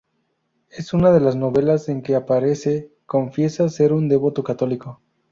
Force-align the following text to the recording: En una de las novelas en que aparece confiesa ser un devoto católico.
En 0.71 0.85
una 0.99 1.11
de 1.11 1.19
las 1.19 1.35
novelas 1.35 1.87
en 1.87 2.01
que 2.01 2.15
aparece 2.15 2.91
confiesa 3.05 3.69
ser 3.69 3.93
un 3.93 4.09
devoto 4.09 4.43
católico. 4.43 4.99